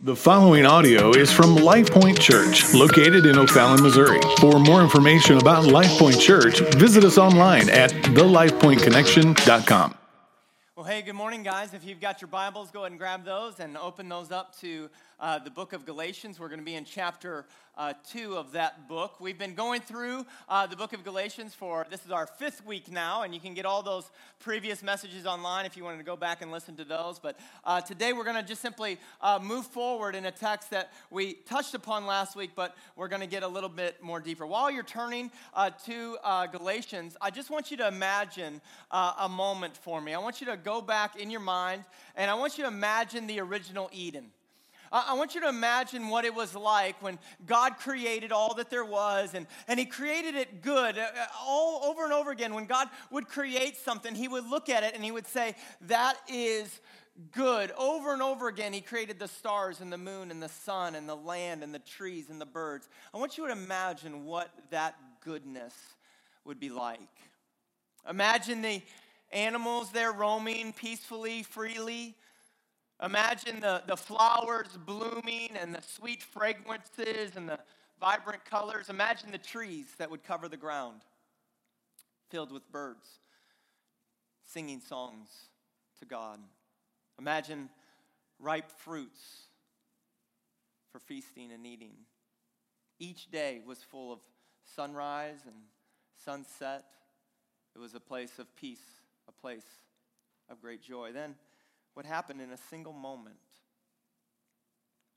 [0.00, 4.20] The following audio is from LifePoint Church, located in O'Fallon, Missouri.
[4.40, 9.94] For more information about LifePoint Church, visit us online at thelifepointconnection.com.
[10.76, 11.72] Well, hey, good morning, guys.
[11.72, 14.90] If you've got your Bibles, go ahead and grab those and open those up to
[15.18, 16.38] uh, the book of Galatians.
[16.38, 17.46] We're going to be in chapter
[17.76, 19.20] uh, two of that book.
[19.20, 22.90] We've been going through uh, the book of Galatians for this is our fifth week
[22.90, 24.10] now, and you can get all those
[24.40, 27.18] previous messages online if you wanted to go back and listen to those.
[27.18, 30.92] But uh, today we're going to just simply uh, move forward in a text that
[31.10, 34.46] we touched upon last week, but we're going to get a little bit more deeper.
[34.46, 36.16] While you're turning uh, to
[36.52, 40.14] Galatians, I just want you to imagine a moment for me.
[40.14, 43.26] I want you to go back in your mind, and I want you to imagine
[43.26, 44.30] the original Eden.
[44.92, 48.84] I want you to imagine what it was like when God created all that there
[48.84, 50.98] was, and, and He created it good.
[50.98, 54.68] Uh, uh, all over and over again, when God would create something, He would look
[54.68, 56.80] at it and He would say, That is
[57.32, 57.72] good.
[57.78, 61.08] Over and over again, He created the stars and the moon and the sun and
[61.08, 62.88] the land and the trees and the birds.
[63.12, 65.74] I want you to imagine what that goodness
[66.44, 67.00] would be like.
[68.08, 68.82] Imagine the
[69.32, 72.14] animals there roaming peacefully, freely.
[73.02, 77.58] Imagine the, the flowers blooming and the sweet fragrances and the
[78.00, 78.88] vibrant colors.
[78.88, 81.02] Imagine the trees that would cover the ground,
[82.30, 83.06] filled with birds
[84.46, 85.28] singing songs
[85.98, 86.38] to God.
[87.18, 87.68] Imagine
[88.38, 89.48] ripe fruits
[90.90, 91.92] for feasting and eating.
[92.98, 94.20] Each day was full of
[94.74, 95.56] sunrise and
[96.24, 96.84] sunset.
[97.74, 98.84] It was a place of peace,
[99.28, 99.66] a place
[100.48, 101.12] of great joy.
[101.12, 101.34] Then
[101.96, 103.36] what happened in a single moment.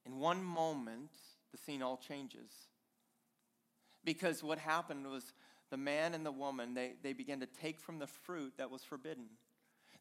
[0.05, 1.11] In one moment,
[1.51, 2.49] the scene all changes.
[4.05, 5.33] Because what happened was
[5.71, 8.81] the man and the woman, they, they began to take from the fruit that was
[8.81, 9.25] forbidden.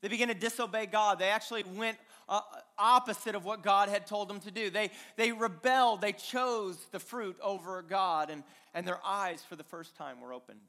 [0.03, 1.19] They began to disobey God.
[1.19, 2.43] They actually went uh,
[2.79, 4.71] opposite of what God had told them to do.
[4.71, 6.01] They, they rebelled.
[6.01, 10.33] They chose the fruit over God, and, and their eyes for the first time were
[10.33, 10.61] opened.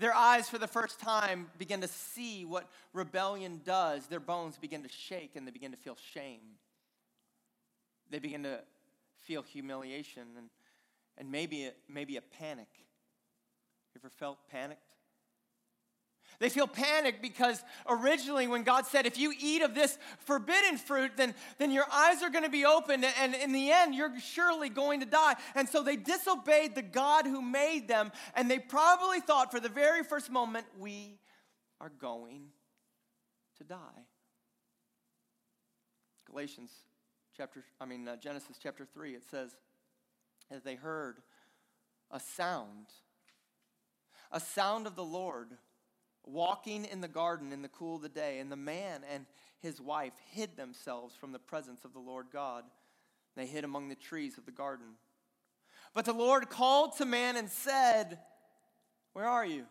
[0.00, 4.06] Their eyes, for the first time, begin to see what rebellion does.
[4.06, 6.56] Their bones begin to shake and they begin to feel shame.
[8.08, 8.60] They begin to
[9.20, 10.48] feel humiliation and,
[11.18, 12.68] and maybe, a, maybe a panic.
[13.94, 14.89] You ever felt panicked?
[16.40, 21.12] They feel panicked because originally, when God said, if you eat of this forbidden fruit,
[21.14, 24.70] then, then your eyes are going to be opened, and in the end, you're surely
[24.70, 25.34] going to die.
[25.54, 29.68] And so they disobeyed the God who made them, and they probably thought for the
[29.68, 31.18] very first moment, we
[31.78, 32.46] are going
[33.58, 34.06] to die.
[36.26, 36.70] Galatians
[37.36, 39.54] chapter, I mean, uh, Genesis chapter 3, it says,
[40.50, 41.18] as they heard
[42.10, 42.86] a sound,
[44.32, 45.58] a sound of the Lord
[46.24, 49.26] walking in the garden in the cool of the day, and the man and
[49.60, 52.64] his wife hid themselves from the presence of the Lord God.
[53.36, 54.86] They hid among the trees of the garden.
[55.94, 58.18] But the Lord called to man and said,
[59.12, 59.64] Where are you?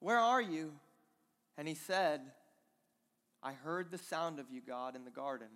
[0.00, 0.72] Where are you?
[1.56, 2.20] And he said,
[3.42, 5.48] I heard the sound of you, God, in the garden,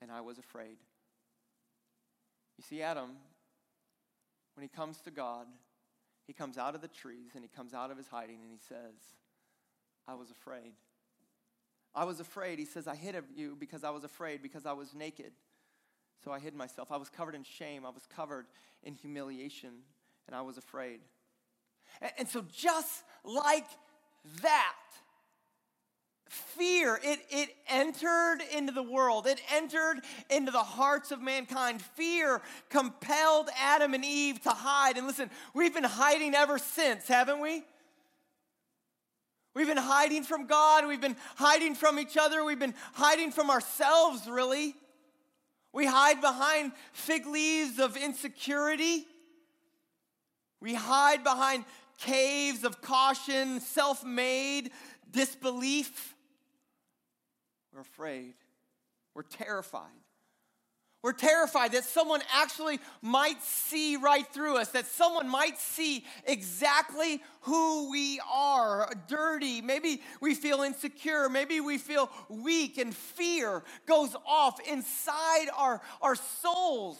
[0.00, 0.76] and I was afraid.
[2.58, 3.10] You see, Adam,
[4.54, 5.46] when he comes to God,
[6.26, 8.58] he comes out of the trees and he comes out of his hiding and he
[8.68, 8.94] says,
[10.06, 10.72] I was afraid.
[11.94, 12.58] I was afraid.
[12.58, 15.32] He says, I hid of you because I was afraid, because I was naked.
[16.24, 16.90] So I hid myself.
[16.90, 17.86] I was covered in shame.
[17.86, 18.46] I was covered
[18.82, 19.70] in humiliation,
[20.26, 21.00] and I was afraid.
[22.00, 23.66] And, and so, just like
[24.42, 24.74] that,
[26.26, 26.98] fear.
[27.02, 29.26] It, it entered into the world.
[29.26, 31.82] It entered into the hearts of mankind.
[31.82, 32.40] Fear
[32.70, 34.96] compelled adam and eve to hide.
[34.96, 37.64] And listen we've been hiding ever since haven't we?
[39.54, 40.86] We've been hiding from god.
[40.86, 42.44] We've been hiding from each other.
[42.44, 44.74] We've been hiding from ourselves really.
[45.72, 49.06] We hide behind fig leaves of insecurity.
[50.60, 51.64] We hide behind
[51.98, 54.70] caves of caution self-made
[55.10, 56.14] disbelief
[57.74, 58.34] we're afraid.
[59.14, 59.90] We're terrified.
[61.02, 67.20] We're terrified that someone actually might see right through us, that someone might see exactly
[67.42, 69.60] who we are dirty.
[69.60, 71.28] Maybe we feel insecure.
[71.28, 76.96] Maybe we feel weak, and fear goes off inside our, our souls.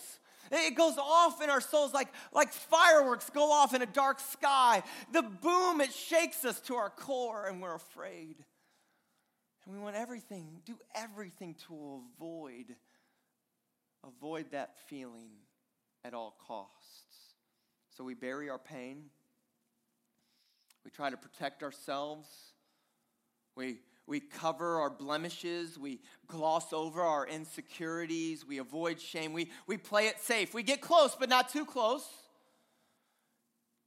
[0.50, 4.82] It goes off in our souls like, like fireworks go off in a dark sky.
[5.12, 8.36] The boom, it shakes us to our core, and we're afraid.
[9.64, 12.76] And we want everything, do everything to avoid
[14.06, 15.30] avoid that feeling
[16.04, 17.34] at all costs.
[17.96, 19.04] So we bury our pain.
[20.84, 22.28] We try to protect ourselves.
[23.56, 29.76] We we cover our blemishes, we gloss over our insecurities, we avoid shame, we, we
[29.76, 30.52] play it safe.
[30.52, 32.06] We get close, but not too close.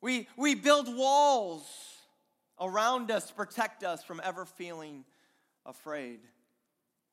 [0.01, 1.63] We, we build walls
[2.59, 5.05] around us to protect us from ever feeling
[5.65, 6.19] afraid.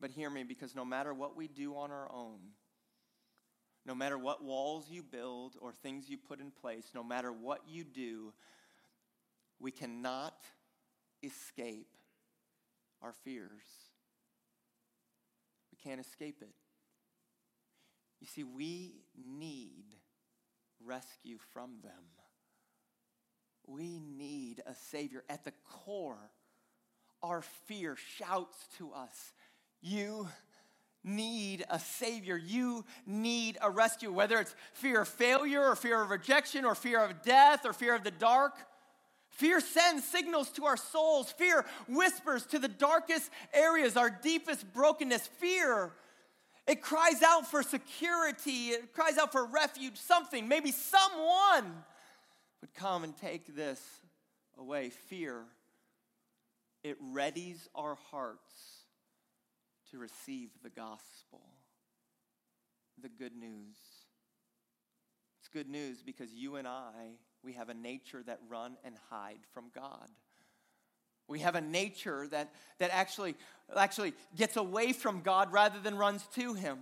[0.01, 2.39] But hear me, because no matter what we do on our own,
[3.87, 7.61] no matter what walls you build or things you put in place, no matter what
[7.69, 8.33] you do,
[9.61, 10.35] we cannot
[11.23, 11.89] escape
[13.05, 13.63] our fears.
[15.71, 16.55] We can't escape it.
[18.21, 18.95] You see, we
[19.29, 19.85] need
[20.83, 21.93] rescue from them.
[23.67, 25.23] We need a Savior.
[25.29, 26.31] At the core,
[27.23, 29.35] our fear shouts to us,
[29.83, 30.29] You
[31.03, 32.39] need a Savior.
[32.39, 37.05] You need a rescue, whether it's fear of failure or fear of rejection or fear
[37.05, 38.55] of death or fear of the dark.
[39.35, 41.33] Fear sends signals to our souls.
[41.33, 45.27] Fear whispers to the darkest areas, our deepest brokenness.
[45.39, 45.93] Fear,
[46.69, 51.85] it cries out for security, it cries out for refuge, something, maybe someone
[52.61, 53.83] would come and take this
[54.57, 54.91] away.
[54.91, 55.43] Fear,
[56.85, 58.85] it readies our hearts
[59.91, 61.43] to receive the gospel,
[63.03, 63.77] the good news.
[65.41, 69.41] It's good news because you and I we have a nature that run and hide
[69.53, 70.09] from God.
[71.29, 73.35] We have a nature that, that actually,
[73.77, 76.79] actually gets away from God rather than runs to Him.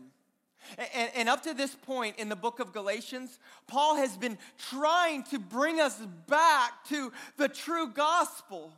[0.94, 4.38] And, and, up to this point in the book of Galatians, Paul has been
[4.70, 8.73] trying to bring us back to the true gospel.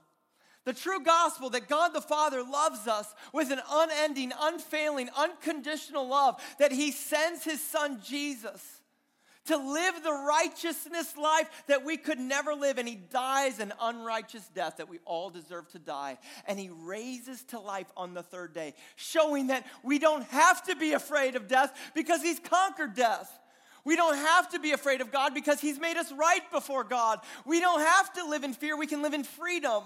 [0.64, 6.42] The true gospel that God the Father loves us with an unending, unfailing, unconditional love,
[6.58, 8.80] that He sends His Son Jesus
[9.46, 12.78] to live the righteousness life that we could never live.
[12.78, 16.18] And he dies an unrighteous death that we all deserve to die.
[16.46, 20.76] And he raises to life on the third day, showing that we don't have to
[20.76, 23.30] be afraid of death because he's conquered death.
[23.84, 27.20] We don't have to be afraid of God because he's made us right before God.
[27.44, 29.82] We don't have to live in fear, we can live in freedom.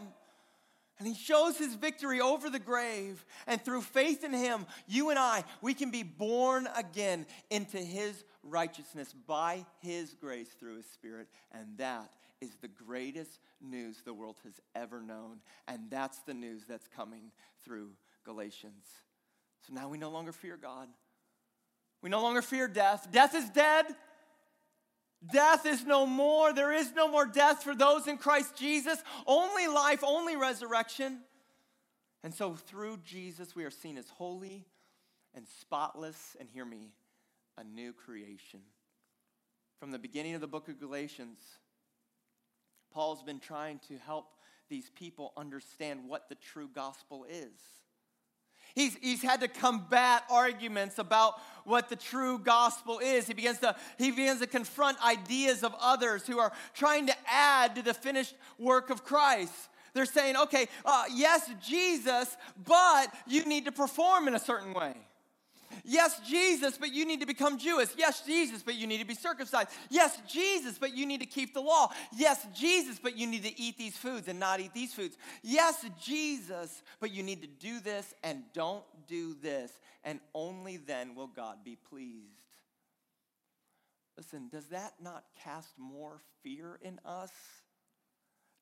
[0.98, 3.24] And he shows his victory over the grave.
[3.46, 8.24] And through faith in him, you and I, we can be born again into his
[8.50, 11.28] righteousness by His grace through His Spirit.
[11.52, 12.10] And that
[12.40, 15.38] is the greatest news the world has ever known.
[15.66, 17.32] And that's the news that's coming
[17.64, 17.90] through
[18.24, 18.86] Galatians.
[19.66, 20.88] So now we no longer fear God.
[22.02, 23.08] We no longer fear death.
[23.10, 23.86] Death is dead.
[25.32, 26.52] Death is no more.
[26.52, 29.02] There is no more death for those in Christ Jesus.
[29.26, 31.20] Only life, only resurrection.
[32.22, 34.66] And so through Jesus, we are seen as holy
[35.34, 36.90] and spotless, and hear me,
[37.58, 38.60] a new creation.
[39.80, 41.38] From the beginning of the book of Galatians,
[42.92, 44.26] Paul's been trying to help
[44.68, 47.52] these people understand what the true gospel is.
[48.74, 51.34] He's, he's had to combat arguments about
[51.64, 53.26] what the true gospel is.
[53.26, 57.74] He begins, to, he begins to confront ideas of others who are trying to add
[57.76, 59.54] to the finished work of Christ.
[59.94, 64.94] They're saying, okay, uh, yes, Jesus, but you need to perform in a certain way.
[65.84, 67.88] Yes, Jesus, but you need to become Jewish.
[67.96, 69.68] Yes, Jesus, but you need to be circumcised.
[69.90, 71.90] Yes, Jesus, but you need to keep the law.
[72.16, 75.16] Yes, Jesus, but you need to eat these foods and not eat these foods.
[75.42, 79.72] Yes, Jesus, but you need to do this and don't do this.
[80.04, 82.24] And only then will God be pleased.
[84.16, 87.30] Listen, does that not cast more fear in us?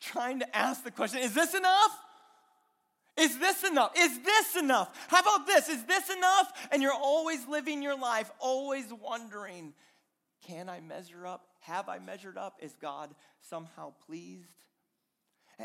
[0.00, 1.98] Trying to ask the question, is this enough?
[3.16, 3.92] Is this enough?
[3.96, 4.94] Is this enough?
[5.08, 5.68] How about this?
[5.68, 6.52] Is this enough?
[6.70, 9.72] And you're always living your life, always wondering,
[10.46, 11.46] can I measure up?
[11.60, 12.58] Have I measured up?
[12.60, 14.50] Is God somehow pleased?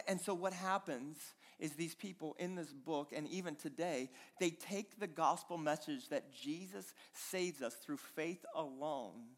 [0.07, 1.17] And so, what happens
[1.59, 6.33] is these people in this book, and even today, they take the gospel message that
[6.33, 9.35] Jesus saves us through faith alone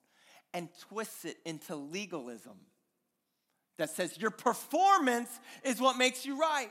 [0.53, 2.57] and twists it into legalism
[3.77, 5.29] that says your performance
[5.63, 6.69] is what makes you right.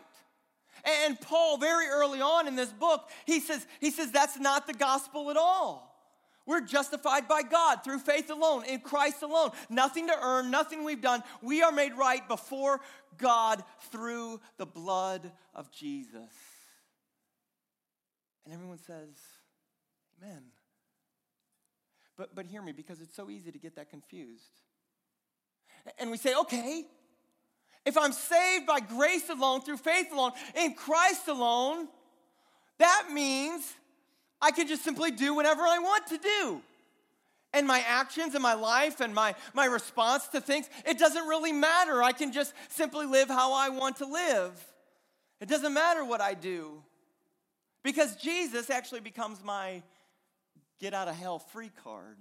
[0.84, 4.74] And Paul, very early on in this book, he says, he says that's not the
[4.74, 5.90] gospel at all.
[6.44, 9.50] We're justified by God through faith alone, in Christ alone.
[9.70, 11.22] Nothing to earn, nothing we've done.
[11.40, 12.80] We are made right before
[13.16, 13.62] God
[13.92, 16.32] through the blood of Jesus.
[18.44, 19.14] And everyone says,
[20.20, 20.42] Amen.
[22.16, 24.60] But, but hear me, because it's so easy to get that confused.
[25.98, 26.84] And we say, okay,
[27.84, 31.88] if I'm saved by grace alone, through faith alone, in Christ alone,
[32.78, 33.62] that means
[34.40, 36.62] I can just simply do whatever I want to do.
[37.54, 41.52] And my actions and my life and my, my response to things, it doesn't really
[41.52, 42.02] matter.
[42.02, 44.52] I can just simply live how I want to live.
[45.40, 46.82] It doesn't matter what I do.
[47.82, 49.82] Because Jesus actually becomes my
[50.80, 52.16] get out of hell free card.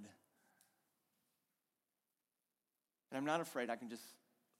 [3.10, 4.02] And I'm not afraid I can just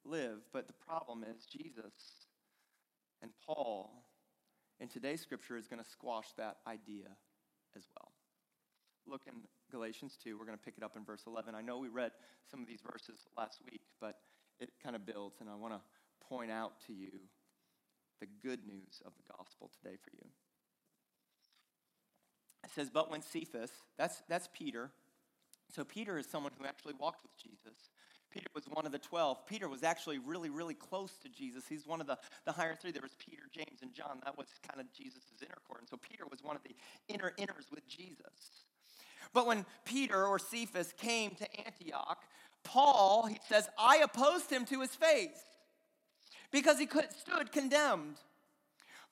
[0.05, 0.39] live.
[0.51, 1.93] But the problem is, Jesus
[3.21, 4.03] and Paul
[4.79, 7.07] in today's scripture is going to squash that idea
[7.75, 8.11] as well.
[9.07, 9.33] Look in
[9.71, 10.37] Galatians 2.
[10.37, 11.55] We're going to pick it up in verse 11.
[11.55, 12.11] I know we read
[12.49, 14.15] some of these verses last week, but
[14.59, 15.81] it kind of builds, and I want to
[16.27, 17.11] point out to you
[18.19, 20.25] the good news of the gospel today for you.
[22.63, 24.91] It says, But when Cephas, that's, that's Peter.
[25.69, 27.89] So Peter is someone who actually walked with Jesus.
[28.33, 29.45] Peter was one of the 12.
[29.45, 31.65] Peter was actually really, really close to Jesus.
[31.69, 32.91] He's one of the, the higher three.
[32.91, 34.19] There was Peter, James, and John.
[34.25, 35.81] That was kind of Jesus' inner court.
[35.81, 36.75] And so Peter was one of the
[37.13, 38.63] inner inners with Jesus.
[39.33, 42.23] But when Peter or Cephas came to Antioch,
[42.63, 45.43] Paul, he says, I opposed him to his face
[46.51, 48.15] because he could, stood condemned.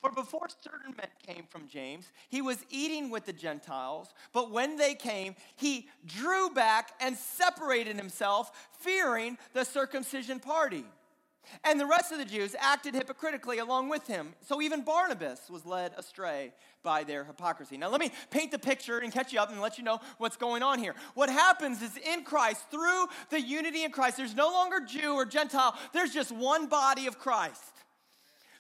[0.01, 4.75] For before certain men came from James, he was eating with the Gentiles, but when
[4.75, 10.85] they came, he drew back and separated himself, fearing the circumcision party.
[11.63, 14.33] And the rest of the Jews acted hypocritically along with him.
[14.41, 17.77] So even Barnabas was led astray by their hypocrisy.
[17.77, 20.37] Now, let me paint the picture and catch you up and let you know what's
[20.37, 20.95] going on here.
[21.13, 25.25] What happens is in Christ, through the unity in Christ, there's no longer Jew or
[25.25, 27.61] Gentile, there's just one body of Christ.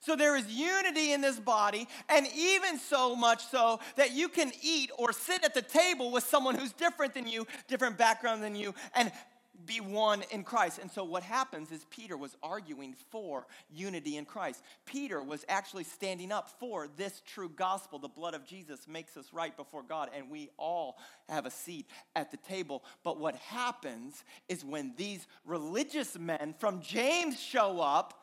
[0.01, 4.51] So there is unity in this body, and even so much so that you can
[4.61, 8.55] eat or sit at the table with someone who's different than you, different background than
[8.55, 9.11] you, and
[9.65, 10.79] be one in Christ.
[10.79, 14.63] And so what happens is Peter was arguing for unity in Christ.
[14.85, 17.99] Peter was actually standing up for this true gospel.
[17.99, 20.97] The blood of Jesus makes us right before God, and we all
[21.29, 22.83] have a seat at the table.
[23.03, 28.20] But what happens is when these religious men from James show up,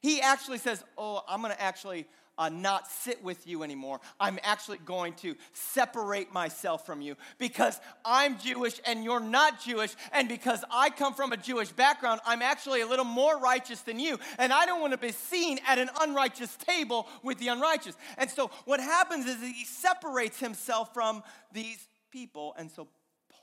[0.00, 2.06] he actually says, Oh, I'm going to actually
[2.40, 4.00] uh, not sit with you anymore.
[4.18, 9.94] I'm actually going to separate myself from you because I'm Jewish and you're not Jewish.
[10.10, 14.00] And because I come from a Jewish background, I'm actually a little more righteous than
[14.00, 14.18] you.
[14.38, 17.94] And I don't want to be seen at an unrighteous table with the unrighteous.
[18.16, 22.54] And so what happens is he separates himself from these people.
[22.56, 22.88] And so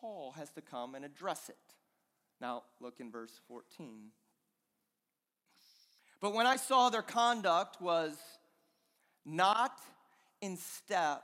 [0.01, 1.57] Paul has to come and address it.
[2.41, 4.09] Now, look in verse 14.
[6.19, 8.17] But when I saw their conduct was
[9.25, 9.79] not
[10.41, 11.23] in step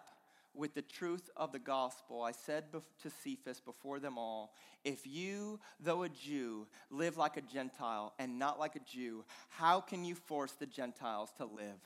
[0.54, 5.60] with the truth of the gospel, I said to Cephas before them all, if you,
[5.80, 10.14] though a Jew, live like a Gentile and not like a Jew, how can you
[10.14, 11.80] force the Gentiles to live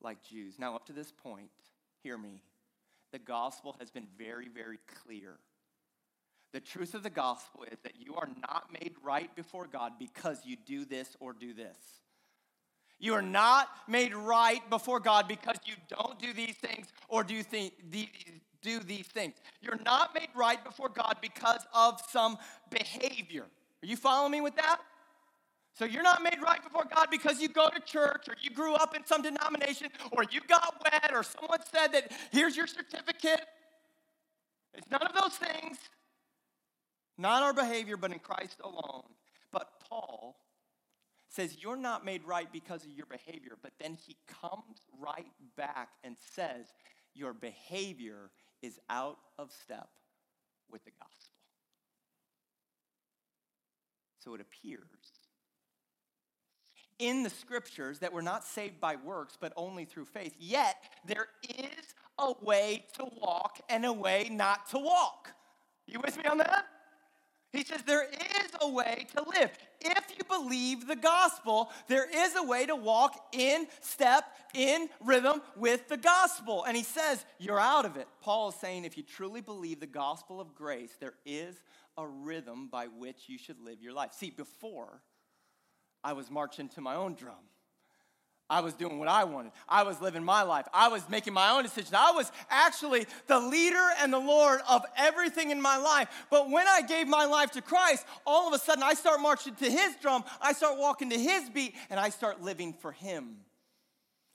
[0.00, 0.54] like Jews?
[0.58, 1.50] Now, up to this point,
[2.02, 2.42] hear me.
[3.12, 5.38] The gospel has been very, very clear.
[6.52, 10.40] The truth of the gospel is that you are not made right before God because
[10.44, 11.76] you do this or do this.
[13.00, 17.42] You are not made right before God because you don't do these things or do,
[18.62, 19.34] do these things.
[19.62, 22.36] You're not made right before God because of some
[22.70, 23.46] behavior.
[23.82, 24.80] Are you following me with that?
[25.72, 28.74] So you're not made right before God because you go to church or you grew
[28.74, 33.46] up in some denomination or you got wet or someone said that here's your certificate.
[34.74, 35.78] It's none of those things.
[37.16, 39.04] Not our behavior, but in Christ alone.
[39.52, 40.36] But Paul
[41.30, 45.88] says you're not made right because of your behavior, but then he comes right back
[46.04, 46.66] and says
[47.14, 48.30] your behavior
[48.62, 49.88] is out of step
[50.70, 51.34] with the gospel.
[54.18, 54.84] So it appears
[57.00, 60.34] in the scriptures that we're not saved by works, but only through faith.
[60.38, 65.30] Yet there is a way to walk and a way not to walk.
[65.86, 66.66] You with me on that?
[67.52, 69.50] He says there is a way to live.
[69.80, 75.40] If you believe the gospel, there is a way to walk in step, in rhythm
[75.56, 76.64] with the gospel.
[76.64, 78.06] And he says, You're out of it.
[78.20, 81.56] Paul is saying, if you truly believe the gospel of grace, there is
[81.96, 84.12] a rhythm by which you should live your life.
[84.12, 85.02] See, before,
[86.02, 87.34] I was marching to my own drum.
[88.50, 89.52] I was doing what I wanted.
[89.68, 90.66] I was living my life.
[90.74, 91.94] I was making my own decisions.
[91.94, 96.08] I was actually the leader and the Lord of everything in my life.
[96.30, 99.54] But when I gave my life to Christ, all of a sudden I start marching
[99.54, 103.36] to his drum, I start walking to his beat, and I start living for him.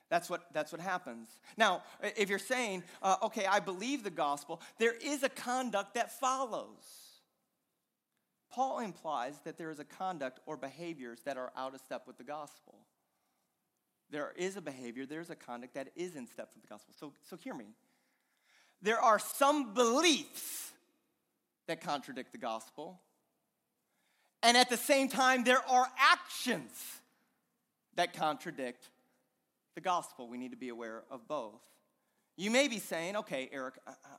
[0.09, 1.27] That's what, that's what happens.
[1.57, 6.17] Now, if you're saying, uh, okay, I believe the gospel, there is a conduct that
[6.19, 7.05] follows.
[8.49, 12.17] Paul implies that there is a conduct or behaviors that are out of step with
[12.17, 12.75] the gospel.
[14.15, 16.93] There is a behavior, there's a conduct that is in step with the gospel.
[16.97, 17.65] So, so hear me.
[18.81, 20.71] There are some beliefs
[21.67, 23.01] that contradict the gospel,
[24.41, 26.71] and at the same time, there are actions
[27.97, 28.87] that contradict
[29.73, 30.29] the gospel.
[30.29, 31.59] We need to be aware of both.
[32.37, 34.15] You may be saying, okay, Eric, uh, uh,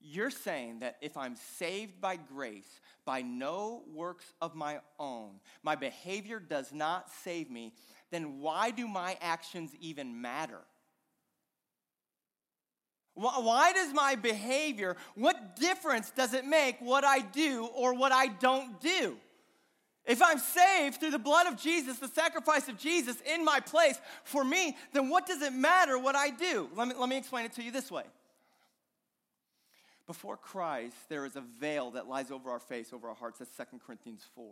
[0.00, 5.76] you're saying that if I'm saved by grace, by no works of my own, my
[5.76, 7.72] behavior does not save me,
[8.10, 10.60] then why do my actions even matter?
[13.14, 18.28] Why does my behavior, what difference does it make what I do or what I
[18.28, 19.16] don't do?
[20.06, 24.00] If I'm saved through the blood of Jesus, the sacrifice of Jesus in my place
[24.22, 26.68] for me, then what does it matter what I do?
[26.76, 28.04] Let me, let me explain it to you this way.
[30.06, 33.40] Before Christ, there is a veil that lies over our face, over our hearts.
[33.40, 34.46] That's 2 Corinthians 4.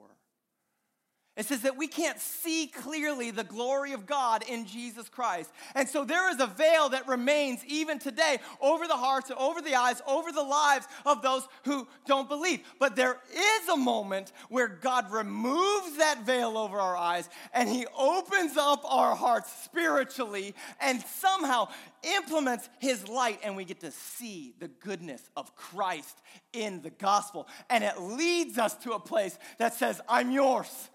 [1.37, 5.51] It says that we can't see clearly the glory of God in Jesus Christ.
[5.75, 9.75] And so there is a veil that remains even today over the hearts, over the
[9.75, 12.61] eyes, over the lives of those who don't believe.
[12.79, 17.87] But there is a moment where God removes that veil over our eyes and He
[17.95, 21.69] opens up our hearts spiritually and somehow
[22.03, 26.17] implements His light, and we get to see the goodness of Christ
[26.55, 27.47] in the gospel.
[27.69, 30.89] And it leads us to a place that says, I'm yours.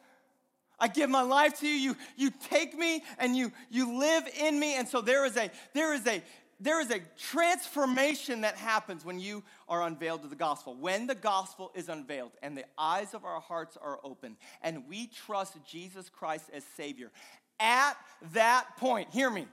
[0.81, 1.75] I give my life to you.
[1.91, 4.75] You, you take me and you, you live in me.
[4.75, 6.23] And so there is a, there is a,
[6.59, 10.75] there is a transformation that happens when you are unveiled to the gospel.
[10.75, 15.07] When the gospel is unveiled and the eyes of our hearts are open and we
[15.07, 17.11] trust Jesus Christ as Savior,
[17.59, 17.93] at
[18.33, 19.47] that point, hear me,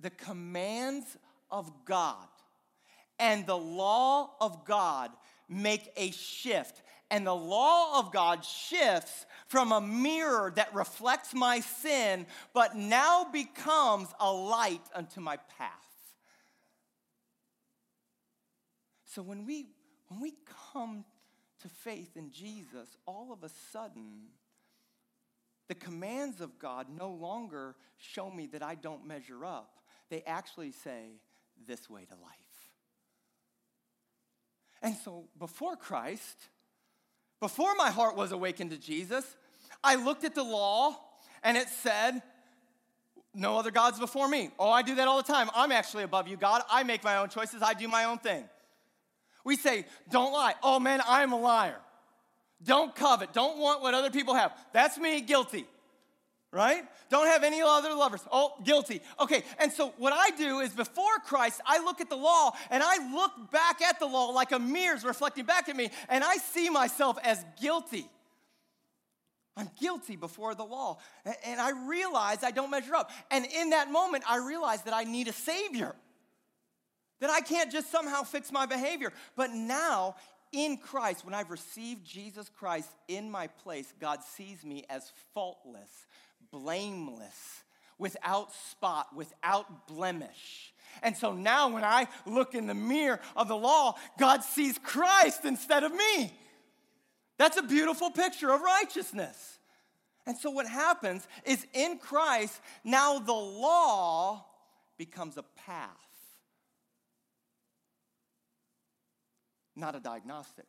[0.00, 1.16] the commands
[1.50, 2.26] of God
[3.18, 5.10] and the law of God
[5.48, 6.82] make a shift.
[7.10, 13.26] And the law of God shifts from a mirror that reflects my sin, but now
[13.32, 15.72] becomes a light unto my path.
[19.06, 19.66] So when we
[20.08, 20.34] when we
[20.72, 21.04] come
[21.62, 24.28] to faith in Jesus, all of a sudden
[25.68, 29.80] the commands of God no longer show me that I don't measure up.
[30.08, 31.20] They actually say
[31.66, 32.32] this way to life.
[34.80, 36.48] And so before Christ,
[37.40, 39.24] before my heart was awakened to Jesus,
[39.82, 40.96] I looked at the law
[41.42, 42.22] and it said,
[43.34, 44.50] no other gods before me.
[44.58, 45.48] Oh, I do that all the time.
[45.54, 46.62] I'm actually above you, God.
[46.70, 48.44] I make my own choices, I do my own thing.
[49.44, 50.54] We say, don't lie.
[50.62, 51.76] Oh, man, I'm a liar.
[52.62, 53.32] Don't covet.
[53.32, 54.52] Don't want what other people have.
[54.72, 55.66] That's me, guilty
[56.52, 56.82] right?
[57.10, 58.22] Don't have any other lovers.
[58.32, 59.00] Oh, guilty.
[59.20, 62.82] Okay, and so what I do is before Christ, I look at the law and
[62.82, 66.36] I look back at the law like a mirror's reflecting back at me, and I
[66.36, 68.08] see myself as guilty.
[69.58, 70.98] I'm guilty before the law.
[71.44, 73.10] And I realize I don't measure up.
[73.28, 75.96] And in that moment, I realize that I need a Savior.
[77.20, 79.12] That I can't just somehow fix my behavior.
[79.34, 80.14] But now,
[80.52, 86.06] in Christ, when I've received Jesus Christ in my place, God sees me as faultless
[86.50, 87.62] blameless,
[87.98, 90.72] without spot, without blemish.
[91.02, 95.44] And so now when I look in the mirror of the law, God sees Christ
[95.44, 96.32] instead of me.
[97.36, 99.58] That's a beautiful picture of righteousness.
[100.26, 104.44] And so what happens is in Christ, now the law
[104.98, 105.88] becomes a path,
[109.74, 110.66] not a diagnostic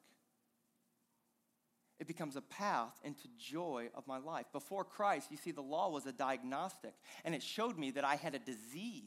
[2.00, 4.46] it becomes a path into joy of my life.
[4.54, 6.94] Before Christ, you see, the law was a diagnostic,
[7.26, 9.04] and it showed me that I had a disease.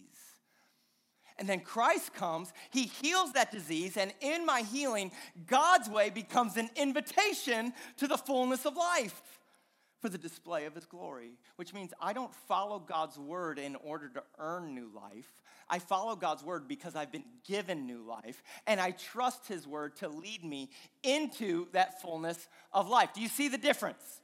[1.39, 5.11] And then Christ comes, He heals that disease, and in my healing,
[5.47, 9.23] God's way becomes an invitation to the fullness of life
[10.03, 14.09] for the display of His glory, which means I don't follow God's word in order
[14.09, 15.41] to earn new life.
[15.71, 19.95] I follow God's word because I've been given new life, and I trust His word
[19.97, 20.71] to lead me
[21.05, 23.11] into that fullness of life.
[23.15, 24.21] Do you see the difference?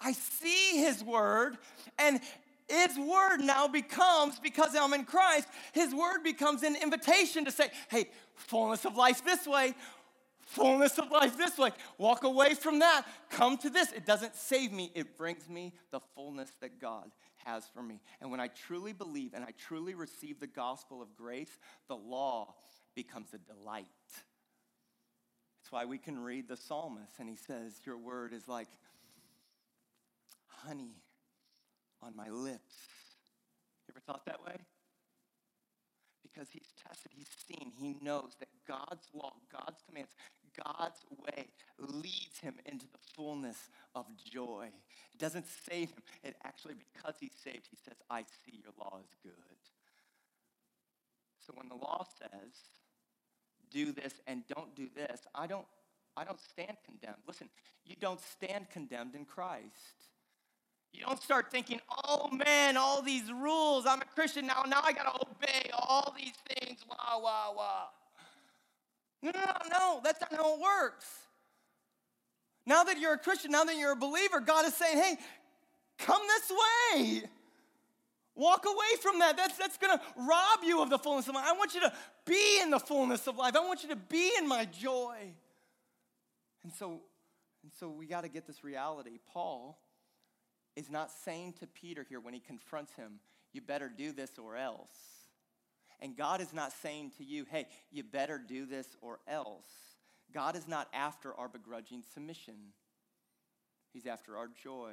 [0.00, 1.56] I see His word,
[1.96, 2.20] and
[2.68, 7.68] His word now becomes, because I'm in Christ, His word becomes an invitation to say,
[7.88, 9.74] hey, fullness of life this way,
[10.46, 11.70] fullness of life this way.
[11.98, 13.04] Walk away from that.
[13.30, 13.92] Come to this.
[13.92, 17.10] It doesn't save me, it brings me the fullness that God
[17.44, 18.00] has for me.
[18.20, 22.54] And when I truly believe and I truly receive the gospel of grace, the law
[22.94, 23.86] becomes a delight.
[25.60, 28.68] That's why we can read the psalmist and he says, Your word is like
[30.46, 31.02] honey
[32.02, 32.74] on my lips.
[33.86, 34.56] You ever thought that way?
[36.36, 40.10] Because he's tested, he's seen, he knows that God's law, God's commands,
[40.56, 41.46] God's way
[41.78, 44.68] leads him into the fullness of joy.
[45.14, 46.02] It doesn't save him.
[46.22, 49.32] It actually, because he's saved, he says, I see your law is good.
[51.46, 52.52] So when the law says,
[53.70, 55.66] do this and don't do this, I don't,
[56.16, 57.22] I don't stand condemned.
[57.26, 57.48] Listen,
[57.84, 60.10] you don't stand condemned in Christ.
[60.92, 63.84] You don't start thinking, oh man, all these rules.
[63.86, 64.64] I'm a Christian now.
[64.66, 66.84] Now I got to obey all these things.
[66.88, 67.84] Wah, wah, wah.
[69.22, 70.00] No, no, no.
[70.02, 71.06] That's not how it works.
[72.66, 75.16] Now that you're a Christian, now that you're a believer, God is saying, hey,
[75.98, 77.22] come this way.
[78.34, 79.36] Walk away from that.
[79.36, 81.46] That's, that's going to rob you of the fullness of life.
[81.46, 81.92] I want you to
[82.26, 83.54] be in the fullness of life.
[83.56, 85.16] I want you to be in my joy.
[86.64, 87.00] And so,
[87.62, 89.18] and so we got to get this reality.
[89.32, 89.78] Paul
[90.76, 93.18] is not saying to Peter here when he confronts him,
[93.52, 94.92] you better do this or else.
[96.00, 99.66] And God is not saying to you, hey, you better do this or else.
[100.32, 102.54] God is not after our begrudging submission,
[103.92, 104.92] He's after our joy.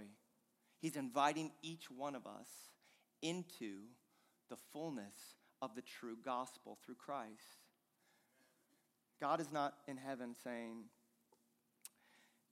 [0.80, 2.48] He's inviting each one of us
[3.22, 3.80] into
[4.50, 7.64] the fullness of the true gospel through Christ.
[9.20, 10.84] God is not in heaven saying,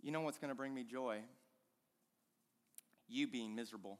[0.01, 1.19] you know what's going to bring me joy?
[3.11, 3.99] You being miserable.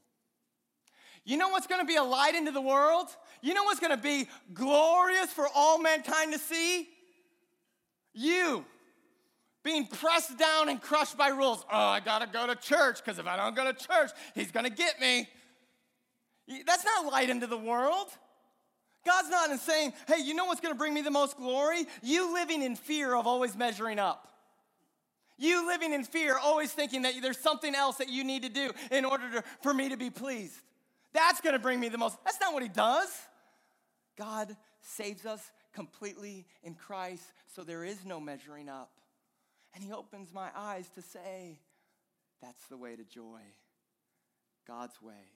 [1.24, 3.08] You know what's to be a light into the world?
[3.42, 6.88] You know what's to be glorious for all mankind to see?
[8.14, 8.66] You
[9.64, 11.64] being pressed down and crushed by rules.
[11.72, 14.52] Oh, I got to go to church because if I don't go to church, he's
[14.66, 15.30] to get me.
[16.66, 18.08] That's not light into the world.
[19.06, 21.86] God's not saying, hey, you know what's to bring me the most glory?
[22.02, 24.28] You living in fear of always measuring up.
[25.42, 28.70] You living in fear, always thinking that there's something else that you need to do
[28.92, 30.60] in order to, for me to be pleased.
[31.14, 32.16] That's going to bring me the most.
[32.24, 33.10] That's not what He does.
[34.20, 37.24] God saves us completely in Christ,
[37.56, 38.92] so there is no measuring up.
[39.74, 41.58] And He opens my eyes to say,
[42.40, 43.42] that's the way to joy.
[44.68, 45.32] God's way,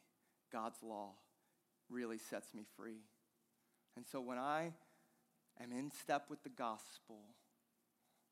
[0.52, 1.14] God's law
[1.90, 3.02] really sets me free.
[3.98, 4.74] And so when I
[5.60, 7.22] am in step with the gospel,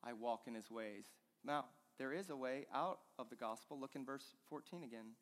[0.04, 1.06] I walk in His ways.
[1.46, 1.66] Now,
[1.98, 3.80] there is a way out of the gospel.
[3.80, 5.14] Look in verse 14 again.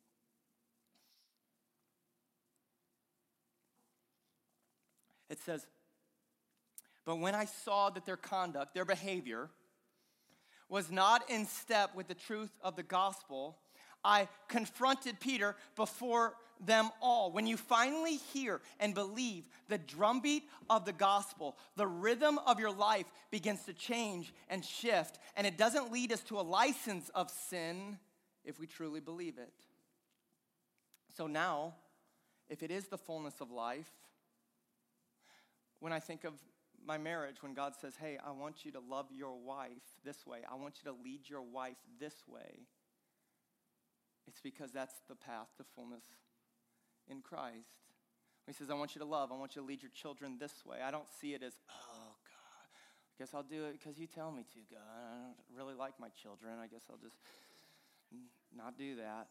[5.28, 5.66] It says,
[7.04, 9.48] But when I saw that their conduct, their behavior,
[10.68, 13.58] was not in step with the truth of the gospel,
[14.04, 16.34] I confronted Peter before
[16.64, 17.32] them all.
[17.32, 22.72] When you finally hear and believe the drumbeat of the gospel, the rhythm of your
[22.72, 27.30] life begins to change and shift, and it doesn't lead us to a license of
[27.30, 27.98] sin
[28.44, 29.52] if we truly believe it.
[31.16, 31.74] So now,
[32.48, 33.90] if it is the fullness of life,
[35.80, 36.34] when I think of
[36.84, 40.38] my marriage, when God says, Hey, I want you to love your wife this way,
[40.50, 42.66] I want you to lead your wife this way,
[44.26, 46.04] it's because that's the path to fullness
[47.08, 47.82] in Christ.
[48.46, 50.52] He says, I want you to love, I want you to lead your children this
[50.66, 50.78] way.
[50.84, 54.32] I don't see it as, oh, God, I guess I'll do it because you tell
[54.32, 54.80] me to, God.
[54.82, 56.54] I don't really like my children.
[56.60, 57.16] I guess I'll just
[58.56, 59.28] not do that.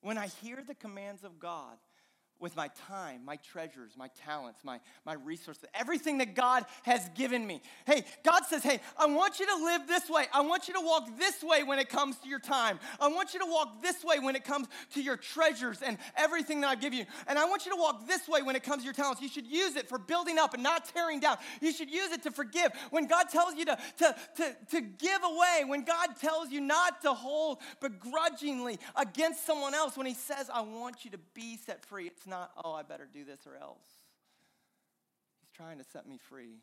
[0.00, 1.78] When I hear the commands of God,
[2.42, 7.46] with my time, my treasures, my talents, my, my resources, everything that God has given
[7.46, 7.62] me.
[7.86, 10.24] Hey, God says, hey, I want you to live this way.
[10.34, 12.80] I want you to walk this way when it comes to your time.
[13.00, 16.60] I want you to walk this way when it comes to your treasures and everything
[16.62, 17.06] that I give you.
[17.28, 19.22] And I want you to walk this way when it comes to your talents.
[19.22, 21.36] You should use it for building up and not tearing down.
[21.60, 22.72] You should use it to forgive.
[22.90, 27.02] When God tells you to, to, to, to give away, when God tells you not
[27.02, 31.84] to hold begrudgingly against someone else, when He says, I want you to be set
[31.84, 33.90] free, it's not, oh, I better do this or else.
[35.40, 36.56] He's trying to set me free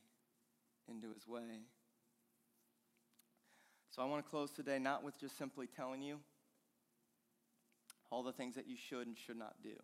[0.89, 1.61] into his way.
[3.91, 6.17] So I want to close today not with just simply telling you
[8.11, 9.75] all the things that you should and should not do.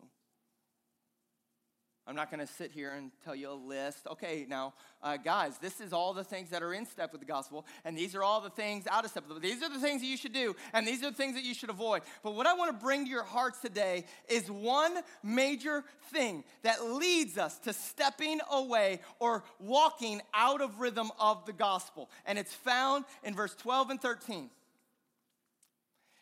[2.08, 4.06] I'm not going to sit here and tell you a list.
[4.06, 7.26] Okay, now, uh, guys, this is all the things that are in step with the
[7.26, 9.24] gospel, and these are all the things out of step.
[9.40, 11.52] These are the things that you should do, and these are the things that you
[11.52, 12.02] should avoid.
[12.22, 16.84] But what I want to bring to your hearts today is one major thing that
[16.84, 22.54] leads us to stepping away or walking out of rhythm of the gospel, and it's
[22.54, 24.48] found in verse 12 and 13.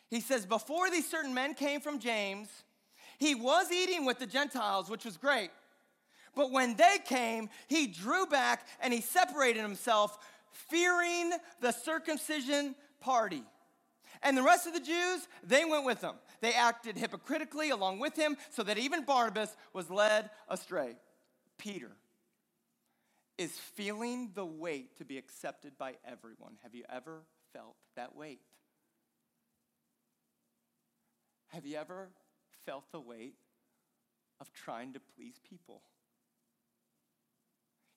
[0.08, 2.48] He says, Before these certain men came from James,
[3.18, 5.50] he was eating with the Gentiles, which was great.
[6.34, 10.18] But when they came, he drew back and he separated himself,
[10.50, 13.42] fearing the circumcision party.
[14.22, 16.14] And the rest of the Jews, they went with him.
[16.40, 20.96] They acted hypocritically along with him, so that even Barnabas was led astray.
[21.58, 21.90] Peter
[23.36, 26.56] is feeling the weight to be accepted by everyone.
[26.62, 28.40] Have you ever felt that weight?
[31.48, 32.08] Have you ever
[32.64, 33.34] felt the weight
[34.40, 35.82] of trying to please people?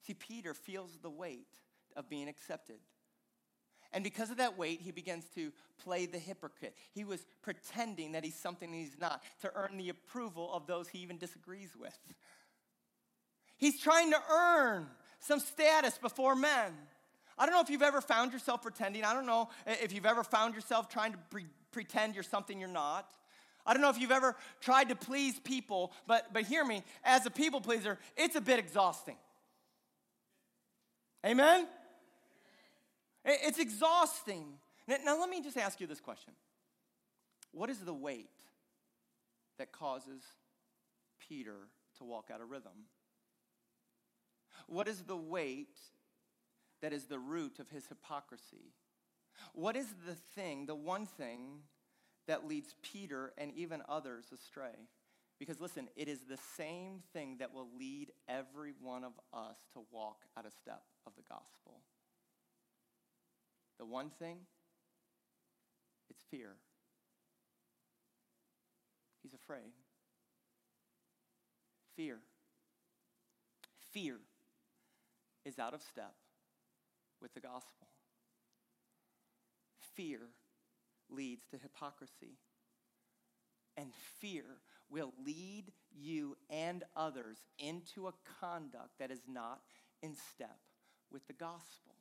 [0.07, 1.49] See, Peter feels the weight
[1.97, 2.77] of being accepted.
[3.91, 5.51] And because of that weight, he begins to
[5.83, 6.75] play the hypocrite.
[6.93, 10.99] He was pretending that he's something he's not to earn the approval of those he
[10.99, 11.97] even disagrees with.
[13.57, 14.87] He's trying to earn
[15.19, 16.71] some status before men.
[17.37, 19.03] I don't know if you've ever found yourself pretending.
[19.03, 22.69] I don't know if you've ever found yourself trying to pre- pretend you're something you're
[22.69, 23.11] not.
[23.65, 27.25] I don't know if you've ever tried to please people, but, but hear me, as
[27.25, 29.17] a people pleaser, it's a bit exhausting.
[31.27, 31.67] Amen?
[33.25, 34.45] It's exhausting.
[34.87, 36.33] Now, let me just ask you this question
[37.51, 38.29] What is the weight
[39.57, 40.21] that causes
[41.27, 42.85] Peter to walk out of rhythm?
[44.67, 45.77] What is the weight
[46.81, 48.73] that is the root of his hypocrisy?
[49.53, 51.63] What is the thing, the one thing
[52.27, 54.87] that leads Peter and even others astray?
[55.39, 59.81] Because listen, it is the same thing that will lead every one of us to
[59.91, 61.81] walk out of step of the gospel.
[63.79, 64.37] The one thing,
[66.09, 66.55] it's fear.
[69.23, 69.71] He's afraid.
[71.95, 72.19] Fear.
[73.91, 74.17] Fear
[75.45, 76.13] is out of step
[77.21, 77.87] with the gospel.
[79.95, 80.19] Fear
[81.09, 82.37] leads to hypocrisy.
[83.77, 84.43] And fear
[84.89, 89.61] will lead you and others into a conduct that is not
[90.01, 90.57] in step
[91.11, 91.93] with the gospel.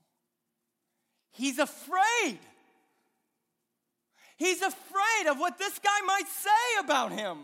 [1.32, 2.38] He's afraid.
[4.36, 7.38] He's afraid of what this guy might say about him.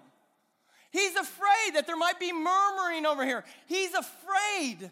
[0.91, 3.45] He's afraid that there might be murmuring over here.
[3.67, 4.91] He's afraid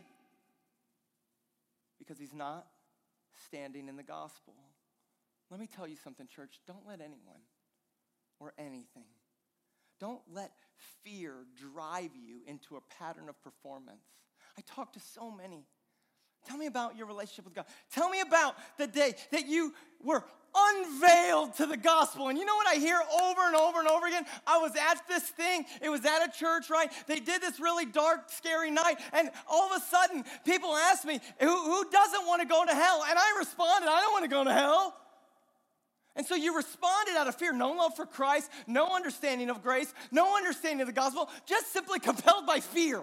[1.98, 2.66] because he's not
[3.46, 4.54] standing in the gospel.
[5.50, 6.58] Let me tell you something, church.
[6.66, 7.42] Don't let anyone
[8.38, 9.04] or anything,
[10.00, 10.50] don't let
[11.04, 11.34] fear
[11.72, 14.06] drive you into a pattern of performance.
[14.56, 15.66] I talk to so many
[16.46, 17.66] Tell me about your relationship with God.
[17.92, 20.24] Tell me about the day that you were
[20.54, 22.28] unveiled to the gospel.
[22.28, 24.24] And you know what I hear over and over and over again?
[24.46, 26.90] I was at this thing, it was at a church, right?
[27.06, 31.20] They did this really dark, scary night, and all of a sudden, people ask me,
[31.38, 33.04] who, who doesn't want to go to hell?
[33.08, 34.96] And I responded, I don't want to go to hell.
[36.16, 39.92] And so you responded out of fear, no love for Christ, no understanding of grace,
[40.10, 43.02] no understanding of the gospel, just simply compelled by fear.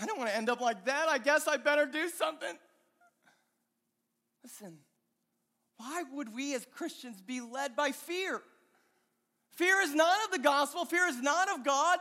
[0.00, 1.08] I don't want to end up like that.
[1.08, 2.56] I guess I better do something.
[4.42, 4.78] Listen,
[5.76, 8.40] why would we as Christians be led by fear?
[9.56, 11.98] Fear is not of the gospel, fear is not of God.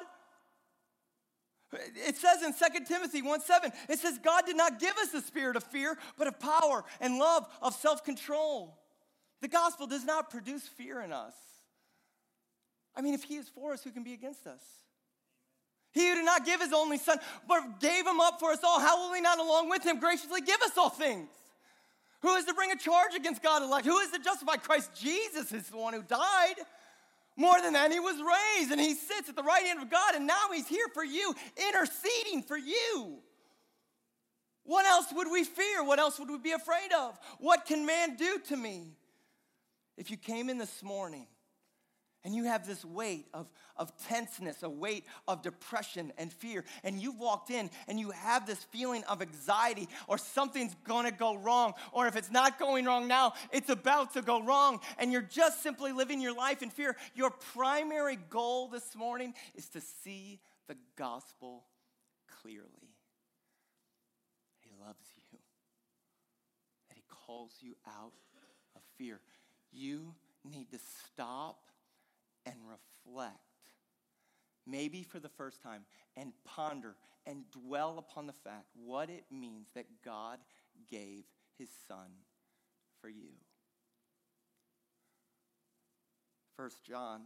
[1.74, 5.22] It says in 2 Timothy 1 7, it says, God did not give us the
[5.22, 8.78] spirit of fear, but of power and love, of self control.
[9.42, 11.34] The gospel does not produce fear in us.
[12.96, 14.62] I mean, if He is for us, who can be against us?
[15.94, 18.80] He who did not give his only son, but gave him up for us all,
[18.80, 21.30] how will he not along with him graciously give us all things?
[22.22, 23.86] Who is to bring a charge against God elect?
[23.86, 26.56] Who is to justify Christ Jesus is the one who died.
[27.36, 30.16] More than that, he was raised and he sits at the right hand of God,
[30.16, 33.18] and now he's here for you, interceding for you.
[34.64, 35.84] What else would we fear?
[35.84, 37.18] What else would we be afraid of?
[37.40, 38.92] What can man do to me?
[39.98, 41.28] If you came in this morning
[42.24, 47.02] and you have this weight of, of tenseness, a weight of depression and fear, and
[47.02, 51.74] you've walked in and you have this feeling of anxiety or something's gonna go wrong,
[51.92, 55.64] or if it's not going wrong now, it's about to go wrong, and you're just
[55.64, 60.76] simply living your life in fear, your primary goal this morning is to see the
[60.96, 61.66] gospel
[62.42, 62.96] clearly.
[64.60, 65.40] He loves you,
[66.90, 68.14] that He calls you out
[68.76, 69.20] of fear.
[69.72, 71.60] You need to stop
[72.46, 73.38] and reflect,
[74.66, 79.68] maybe for the first time, and ponder and dwell upon the fact what it means
[79.76, 80.40] that God
[80.90, 81.24] gave
[81.58, 82.08] his son
[83.00, 83.32] for you.
[86.56, 87.22] First John,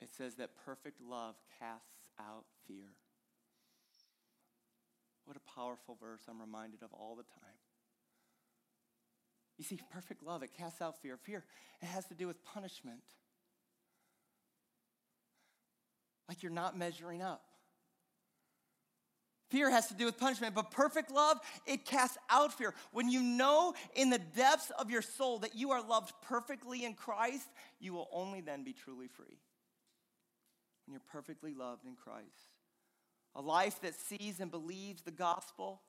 [0.00, 2.92] it says that perfect love casts out fear.
[5.24, 7.56] What a powerful verse I'm reminded of all the time.
[9.56, 11.16] You see, perfect love, it casts out fear.
[11.16, 11.44] Fear,
[11.80, 13.00] it has to do with punishment
[16.28, 17.42] like you're not measuring up.
[19.50, 22.74] Fear has to do with punishment, but perfect love, it casts out fear.
[22.92, 26.94] When you know in the depths of your soul that you are loved perfectly in
[26.94, 27.46] Christ,
[27.78, 29.38] you will only then be truly free.
[30.86, 32.26] When you're perfectly loved in Christ.
[33.36, 35.82] A life that sees and believes the gospel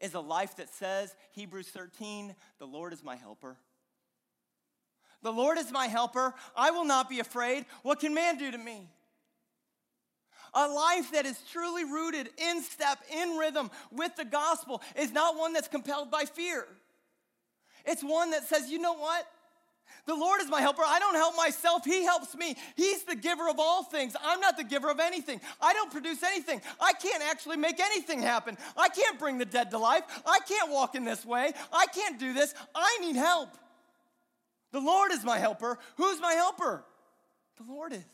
[0.00, 3.56] is a life that says, Hebrews 13, the Lord is my helper.
[5.22, 6.34] The Lord is my helper.
[6.54, 7.64] I will not be afraid.
[7.82, 8.88] What can man do to me?
[10.54, 15.36] A life that is truly rooted in step, in rhythm with the gospel, is not
[15.36, 16.66] one that's compelled by fear.
[17.84, 19.26] It's one that says, you know what?
[20.06, 20.82] The Lord is my helper.
[20.84, 21.84] I don't help myself.
[21.84, 22.56] He helps me.
[22.76, 24.14] He's the giver of all things.
[24.22, 25.40] I'm not the giver of anything.
[25.60, 26.62] I don't produce anything.
[26.80, 28.56] I can't actually make anything happen.
[28.76, 30.04] I can't bring the dead to life.
[30.24, 31.52] I can't walk in this way.
[31.72, 32.54] I can't do this.
[32.74, 33.50] I need help.
[34.72, 35.78] The Lord is my helper.
[35.96, 36.84] Who's my helper?
[37.58, 38.04] The Lord is.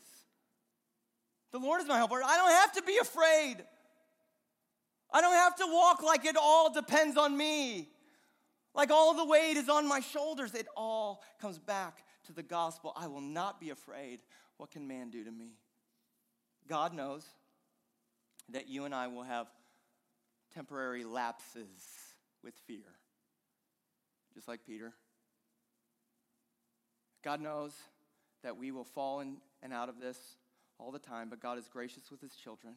[1.53, 2.21] The Lord is my helper.
[2.25, 3.57] I don't have to be afraid.
[5.13, 7.89] I don't have to walk like it all depends on me.
[8.73, 10.55] Like all the weight is on my shoulders.
[10.55, 12.91] It all comes back to the gospel.
[12.95, 14.19] I will not be afraid.
[14.57, 15.51] What can man do to me?
[16.67, 17.23] God knows
[18.49, 19.45] that you and I will have
[20.55, 21.69] temporary lapses
[22.43, 22.97] with fear,
[24.33, 24.91] just like Peter.
[27.23, 27.73] God knows
[28.43, 30.17] that we will fall in and out of this
[30.83, 32.75] all the time, but God is gracious with his children.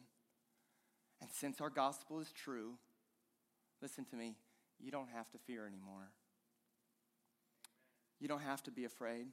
[1.21, 2.75] And since our gospel is true,
[3.81, 4.35] listen to me,
[4.79, 6.11] you don't have to fear anymore.
[8.19, 9.27] You don't have to be afraid.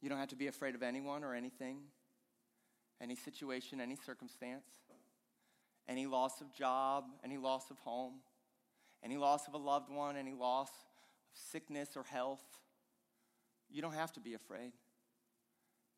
[0.00, 1.78] You don't have to be afraid of anyone or anything,
[3.00, 4.66] any situation, any circumstance,
[5.88, 8.14] any loss of job, any loss of home,
[9.02, 12.44] any loss of a loved one, any loss of sickness or health.
[13.70, 14.72] You don't have to be afraid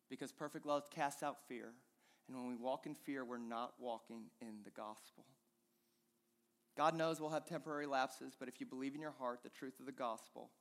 [0.09, 1.73] because perfect love casts out fear.
[2.27, 5.25] And when we walk in fear, we're not walking in the gospel.
[6.77, 9.79] God knows we'll have temporary lapses, but if you believe in your heart the truth
[9.79, 10.51] of the gospel,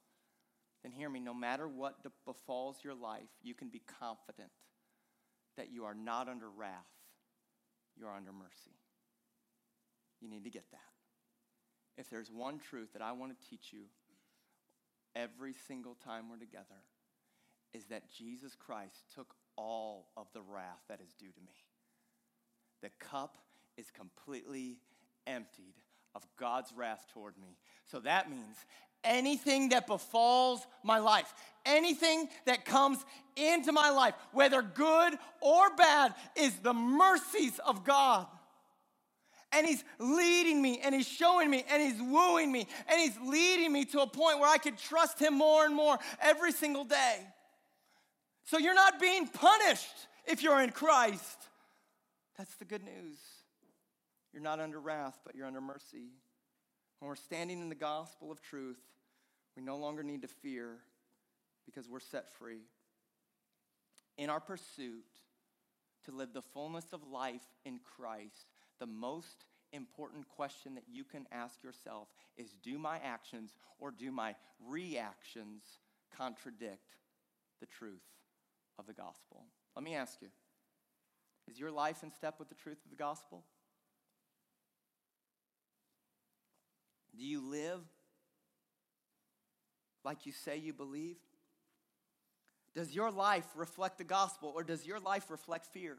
[0.83, 4.51] then hear me, no matter what befalls your life, you can be confident
[5.57, 6.87] that you are not under wrath,
[7.97, 8.77] you're under mercy.
[10.21, 10.79] You need to get that.
[12.01, 13.85] If there's one truth that I want to teach you
[15.15, 16.85] every single time we're together,
[17.77, 21.53] is that Jesus Christ took all of the wrath that is due to me.
[22.83, 23.37] The cup
[23.77, 24.79] is completely
[25.27, 25.75] emptied
[26.15, 27.59] of God's wrath toward me.
[27.85, 28.57] So that means
[29.05, 31.33] anything that befalls my life,
[31.67, 32.99] anything that comes
[33.37, 38.27] into my life, whether good or bad, is the mercies of God.
[39.53, 43.71] And He's leading me, and He's showing me, and He's wooing me, and He's leading
[43.71, 47.19] me to a point where I can trust Him more and more every single day.
[48.47, 51.37] So you're not being punished if you're in Christ.
[52.39, 53.19] That's the good news.
[54.33, 56.13] You're not under wrath, but you're under mercy.
[57.01, 58.79] When we're standing in the gospel of truth,
[59.57, 60.77] we no longer need to fear
[61.65, 62.61] because we're set free.
[64.17, 65.05] In our pursuit
[66.05, 68.47] to live the fullness of life in Christ,
[68.79, 72.07] the most important question that you can ask yourself
[72.37, 75.65] is do my actions or do my reactions
[76.17, 76.95] contradict
[77.61, 78.05] the truth
[78.79, 79.45] of the gospel?
[79.75, 80.29] Let me ask you
[81.49, 83.45] is your life in step with the truth of the gospel?
[87.17, 87.81] Do you live
[90.05, 91.17] like you say you believe?
[92.75, 95.97] Does your life reflect the gospel or does your life reflect fear?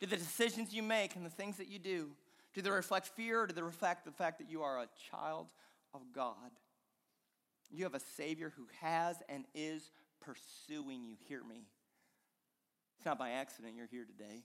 [0.00, 2.10] Do the decisions you make and the things that you do,
[2.54, 5.46] do they reflect fear or do they reflect the fact that you are a child
[5.94, 6.50] of God?
[7.70, 9.90] You have a Savior who has and is
[10.20, 11.16] pursuing you.
[11.28, 11.66] Hear me.
[12.96, 14.42] It's not by accident you're here today.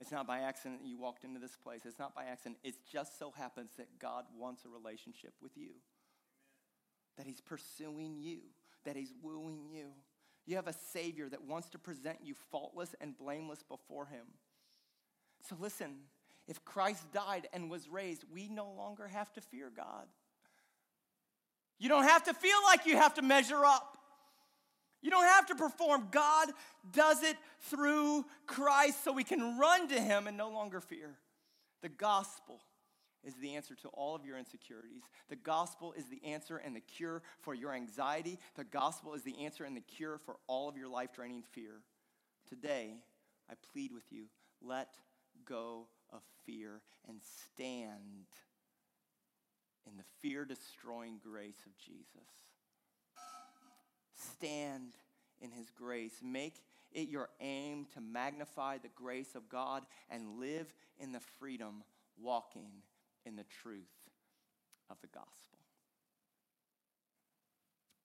[0.00, 1.80] It's not by accident you walked into this place.
[1.84, 2.58] It's not by accident.
[2.62, 5.76] It just so happens that God wants a relationship with you, Amen.
[7.16, 8.38] that He's pursuing you,
[8.84, 9.86] that He's wooing you.
[10.46, 14.26] You have a Savior that wants to present you faultless and blameless before Him.
[15.48, 15.96] So listen,
[16.46, 20.06] if Christ died and was raised, we no longer have to fear God.
[21.78, 23.98] You don't have to feel like you have to measure up.
[25.02, 26.08] You don't have to perform.
[26.10, 26.48] God
[26.92, 31.16] does it through Christ so we can run to Him and no longer fear.
[31.82, 32.60] The gospel
[33.24, 35.02] is the answer to all of your insecurities.
[35.28, 38.38] The gospel is the answer and the cure for your anxiety.
[38.56, 41.80] The gospel is the answer and the cure for all of your life draining fear.
[42.48, 42.94] Today,
[43.50, 44.26] I plead with you
[44.60, 44.94] let
[45.44, 48.26] go of fear and stand
[49.86, 52.47] in the fear destroying grace of Jesus
[54.18, 54.94] stand
[55.40, 56.20] in his grace.
[56.22, 61.82] Make it your aim to magnify the grace of God and live in the freedom,
[62.20, 62.82] walking
[63.24, 63.88] in the truth
[64.90, 65.58] of the gospel.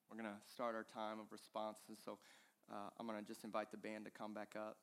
[0.10, 2.20] We're going to start our time of responses, so
[2.72, 4.78] uh, I'm going to just invite the band to come back up.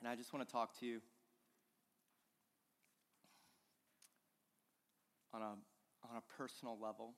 [0.00, 1.00] And I just want to talk to you
[5.32, 5.44] on a,
[6.10, 7.14] on a personal level.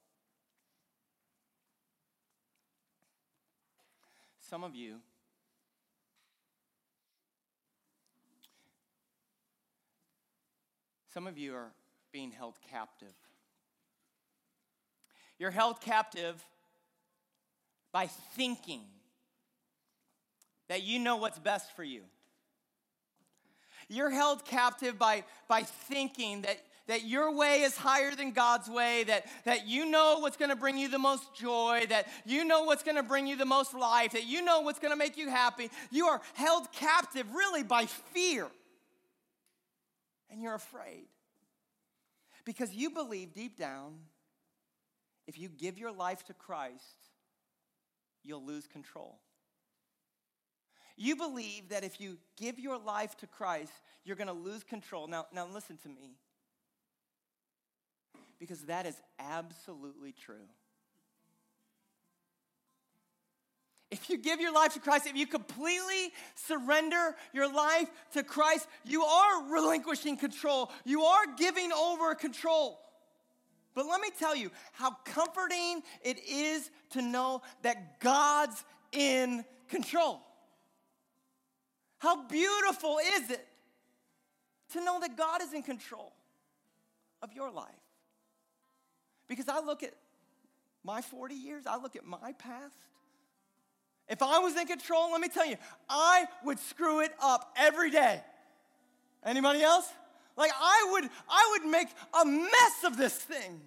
[4.52, 4.96] Some of you,
[11.14, 11.72] some of you are
[12.12, 13.14] being held captive.
[15.38, 16.44] You're held captive
[17.92, 18.82] by thinking
[20.68, 22.02] that you know what's best for you.
[23.88, 29.04] You're held captive by, by thinking that, that your way is higher than God's way,
[29.04, 32.82] that, that you know what's gonna bring you the most joy, that you know what's
[32.82, 35.70] gonna bring you the most life, that you know what's gonna make you happy.
[35.90, 38.48] You are held captive really by fear.
[40.30, 41.06] And you're afraid.
[42.44, 43.94] Because you believe deep down,
[45.26, 47.10] if you give your life to Christ,
[48.24, 49.18] you'll lose control.
[50.96, 53.72] You believe that if you give your life to Christ,
[54.04, 55.06] you're going to lose control.
[55.06, 56.16] Now, now listen to me.
[58.42, 60.48] Because that is absolutely true.
[63.92, 68.66] If you give your life to Christ, if you completely surrender your life to Christ,
[68.84, 70.72] you are relinquishing control.
[70.84, 72.80] You are giving over control.
[73.74, 80.20] But let me tell you how comforting it is to know that God's in control.
[81.98, 83.46] How beautiful is it
[84.72, 86.12] to know that God is in control
[87.22, 87.81] of your life?
[89.32, 89.94] Because I look at
[90.84, 92.76] my 40 years, I look at my past.
[94.06, 95.56] If I was in control, let me tell you,
[95.88, 98.20] I would screw it up every day.
[99.24, 99.88] Anybody else?
[100.36, 101.88] Like I would I would make
[102.20, 103.62] a mess of this thing.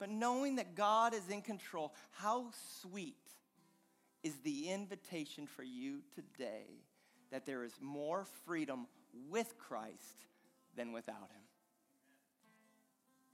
[0.00, 2.46] But knowing that God is in control, how
[2.80, 3.14] sweet
[4.24, 6.66] is the invitation for you today
[7.30, 8.88] that there is more freedom
[9.30, 10.26] with Christ
[10.76, 11.46] than without him.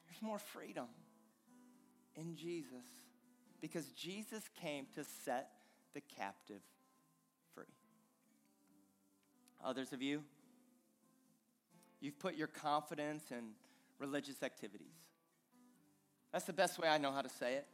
[0.07, 0.89] There's more freedom
[2.17, 2.85] in Jesus
[3.61, 5.51] because Jesus came to set
[5.95, 6.61] the captive
[7.55, 7.65] free.
[9.65, 10.23] Others of you,
[12.01, 13.53] you've put your confidence in
[13.99, 14.95] religious activities.
[16.33, 17.67] That's the best way I know how to say it.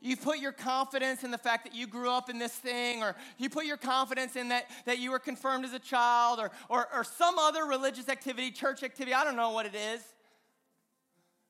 [0.00, 3.16] You put your confidence in the fact that you grew up in this thing, or
[3.36, 6.86] you put your confidence in that, that you were confirmed as a child, or, or,
[6.94, 10.00] or some other religious activity, church activity, I don't know what it is.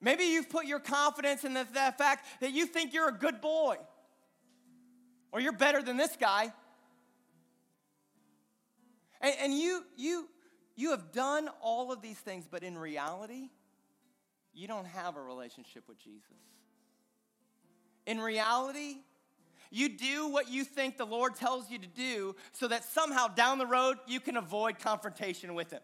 [0.01, 3.40] Maybe you've put your confidence in the, the fact that you think you're a good
[3.40, 3.76] boy,
[5.32, 6.53] or you're better than this guy.
[9.20, 10.28] And, and you, you,
[10.76, 13.51] you have done all of these things, but in reality,
[14.55, 16.36] you don't have a relationship with Jesus.
[18.07, 18.99] In reality,
[19.70, 23.59] you do what you think the Lord tells you to do so that somehow down
[23.59, 25.82] the road you can avoid confrontation with Him.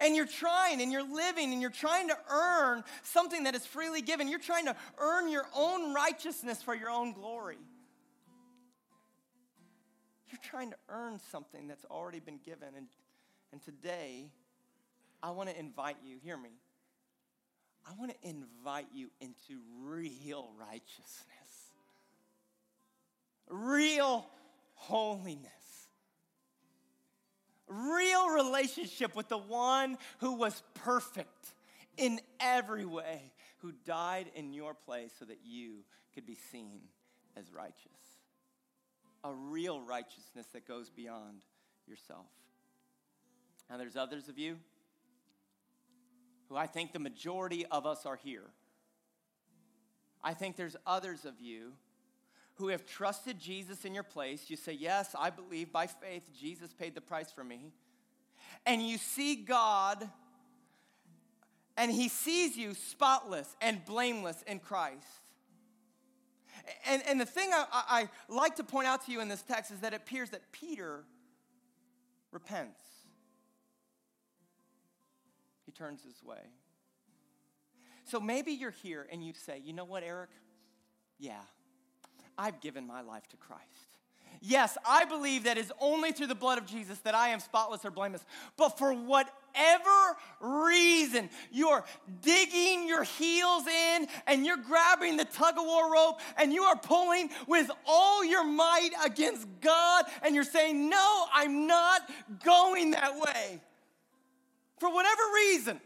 [0.00, 4.00] And you're trying and you're living and you're trying to earn something that is freely
[4.00, 4.28] given.
[4.28, 7.58] You're trying to earn your own righteousness for your own glory.
[10.30, 12.68] You're trying to earn something that's already been given.
[12.76, 12.86] And,
[13.52, 14.30] and today,
[15.22, 16.50] I want to invite you, hear me.
[17.86, 21.26] I want to invite you into real righteousness,
[23.48, 24.26] real
[24.74, 25.48] holiness,
[27.66, 31.54] real relationship with the one who was perfect
[31.96, 36.80] in every way, who died in your place so that you could be seen
[37.36, 37.76] as righteous.
[39.24, 41.42] A real righteousness that goes beyond
[41.86, 42.26] yourself.
[43.68, 44.56] Now, there's others of you
[46.48, 48.50] who I think the majority of us are here.
[50.22, 51.72] I think there's others of you
[52.54, 54.50] who have trusted Jesus in your place.
[54.50, 57.72] You say, Yes, I believe by faith Jesus paid the price for me.
[58.66, 60.08] And you see God,
[61.76, 65.06] and He sees you spotless and blameless in Christ.
[66.86, 69.70] And, and the thing I, I like to point out to you in this text
[69.70, 71.04] is that it appears that Peter
[72.32, 72.80] repents
[75.70, 76.50] he turns his way.
[78.04, 80.30] So maybe you're here and you say, you know what, Eric?
[81.18, 81.42] Yeah,
[82.36, 83.89] I've given my life to Christ.
[84.42, 87.84] Yes, I believe that it's only through the blood of Jesus that I am spotless
[87.84, 88.24] or blameless.
[88.56, 91.84] But for whatever reason, you're
[92.22, 96.76] digging your heels in and you're grabbing the tug of war rope and you are
[96.76, 102.10] pulling with all your might against God and you're saying, No, I'm not
[102.42, 103.60] going that way
[104.80, 105.80] for whatever reason,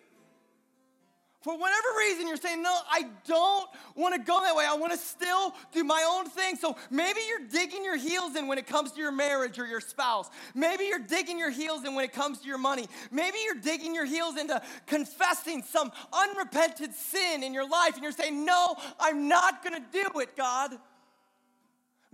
[1.45, 4.64] for whatever reason, you're saying, No, I don't want to go that way.
[4.66, 6.57] I want to still do my own thing.
[6.57, 9.82] So maybe you're digging your heels in when it comes to your marriage or your
[9.82, 10.30] spouse.
[10.55, 12.88] Maybe you're digging your heels in when it comes to your money.
[13.11, 18.12] Maybe you're digging your heels into confessing some unrepented sin in your life and you're
[18.12, 20.78] saying, No, I'm not going to do it, God.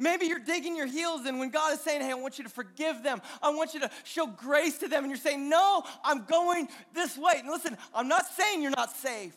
[0.01, 2.51] Maybe you're digging your heels in when God is saying, Hey, I want you to
[2.51, 3.21] forgive them.
[3.43, 5.05] I want you to show grace to them.
[5.05, 7.35] And you're saying, No, I'm going this way.
[7.37, 9.37] And listen, I'm not saying you're not saved,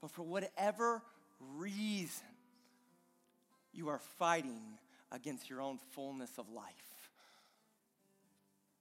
[0.00, 1.02] but for whatever
[1.56, 2.24] reason,
[3.72, 4.62] you are fighting
[5.10, 6.64] against your own fullness of life.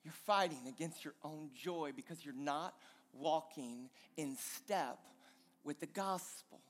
[0.03, 2.75] You're fighting against your own joy because you're not
[3.13, 4.99] walking in step
[5.63, 6.61] with the gospel.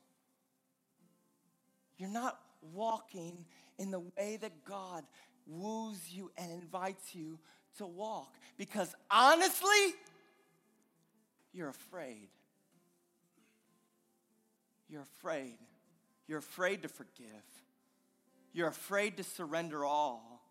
[1.97, 2.39] You're not
[2.73, 3.45] walking
[3.77, 5.03] in the way that God
[5.45, 7.39] woos you and invites you
[7.77, 9.93] to walk because honestly,
[11.53, 12.29] you're afraid.
[14.89, 15.57] You're afraid.
[16.27, 17.27] You're afraid to forgive.
[18.53, 20.41] You're afraid to surrender all.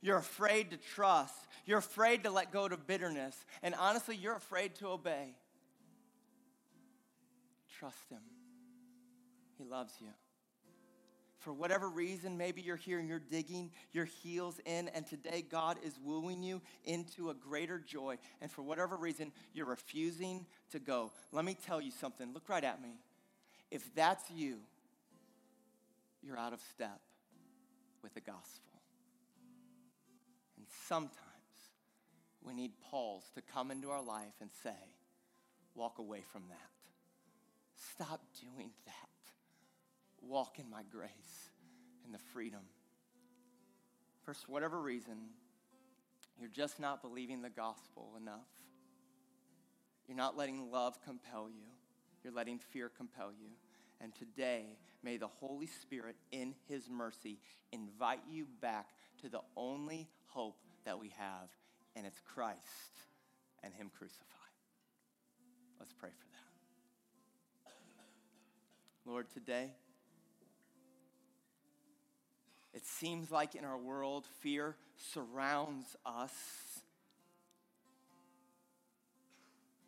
[0.00, 1.34] You're afraid to trust.
[1.64, 3.36] You're afraid to let go to bitterness.
[3.62, 5.36] And honestly, you're afraid to obey.
[7.78, 8.20] Trust Him.
[9.56, 10.08] He loves you.
[11.44, 15.76] For whatever reason, maybe you're here and you're digging your heels in, and today God
[15.84, 18.16] is wooing you into a greater joy.
[18.40, 21.12] And for whatever reason, you're refusing to go.
[21.32, 22.32] Let me tell you something.
[22.32, 22.94] Look right at me.
[23.70, 24.56] If that's you,
[26.22, 26.98] you're out of step
[28.02, 28.80] with the gospel.
[30.56, 31.12] And sometimes
[32.42, 34.70] we need Paul's to come into our life and say,
[35.74, 36.70] walk away from that.
[37.92, 39.13] Stop doing that.
[40.28, 41.50] Walk in my grace
[42.04, 42.60] and the freedom.
[44.22, 45.16] For whatever reason,
[46.38, 48.48] you're just not believing the gospel enough.
[50.08, 51.66] You're not letting love compel you,
[52.22, 53.50] you're letting fear compel you.
[54.00, 54.64] And today,
[55.02, 57.38] may the Holy Spirit, in His mercy,
[57.72, 58.88] invite you back
[59.22, 61.48] to the only hope that we have,
[61.96, 62.58] and it's Christ
[63.62, 64.28] and Him crucified.
[65.78, 67.70] Let's pray for that.
[69.06, 69.70] Lord, today,
[72.74, 74.76] it seems like in our world, fear
[75.12, 76.32] surrounds us.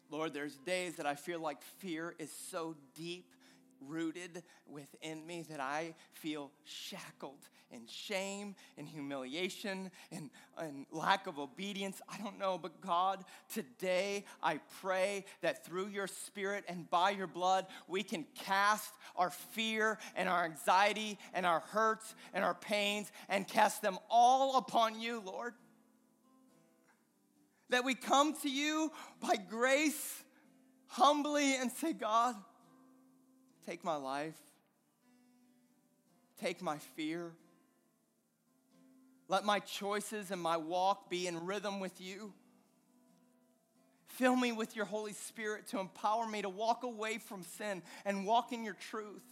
[0.08, 3.32] Lord, there's days that I feel like fear is so deep
[3.80, 11.38] rooted within me that I feel shackled in shame and humiliation and, and lack of
[11.38, 12.00] obedience.
[12.08, 17.26] I don't know, but God, today I pray that through your spirit and by your
[17.26, 23.10] blood, we can cast our fear and our anxiety and our hurts and our pains
[23.28, 25.54] and cast them all upon you, Lord.
[27.70, 30.22] That we come to you by grace
[30.86, 32.36] humbly and say, God,
[33.66, 34.38] Take my life.
[36.40, 37.32] Take my fear.
[39.28, 42.32] Let my choices and my walk be in rhythm with you.
[44.06, 48.24] Fill me with your Holy Spirit to empower me to walk away from sin and
[48.24, 49.24] walk in your truth.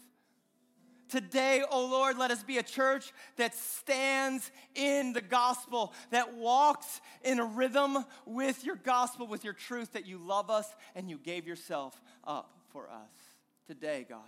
[1.08, 7.00] Today, oh Lord, let us be a church that stands in the gospel, that walks
[7.22, 10.66] in a rhythm with your gospel, with your truth, that you love us
[10.96, 13.23] and you gave yourself up for us
[13.66, 14.20] today, God,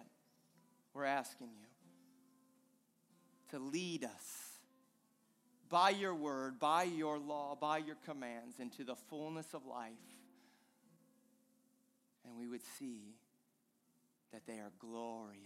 [0.95, 1.67] we're asking you
[3.51, 4.59] to lead us
[5.69, 9.93] by your word, by your law, by your commands into the fullness of life.
[12.25, 13.15] And we would see
[14.33, 15.37] that they are glorious,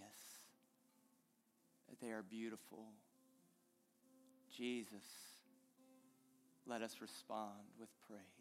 [1.88, 2.84] that they are beautiful.
[4.57, 5.05] Jesus,
[6.66, 8.39] let us respond with praise.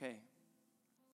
[0.00, 0.27] Okay,